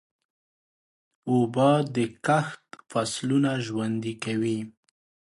[1.29, 4.59] اوبه د کښت فصلونه ژوندي کوي.